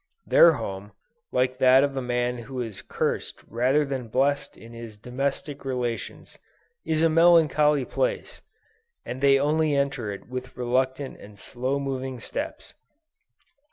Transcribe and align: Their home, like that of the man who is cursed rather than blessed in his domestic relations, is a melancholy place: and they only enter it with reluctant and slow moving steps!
Their 0.25 0.53
home, 0.53 0.93
like 1.31 1.59
that 1.59 1.83
of 1.83 1.93
the 1.93 2.01
man 2.01 2.39
who 2.39 2.59
is 2.59 2.81
cursed 2.81 3.43
rather 3.47 3.85
than 3.85 4.07
blessed 4.07 4.57
in 4.57 4.73
his 4.73 4.97
domestic 4.97 5.63
relations, 5.63 6.39
is 6.83 7.03
a 7.03 7.07
melancholy 7.07 7.85
place: 7.85 8.41
and 9.05 9.21
they 9.21 9.37
only 9.39 9.75
enter 9.75 10.11
it 10.11 10.27
with 10.27 10.57
reluctant 10.57 11.19
and 11.21 11.37
slow 11.37 11.79
moving 11.79 12.19
steps! 12.19 12.73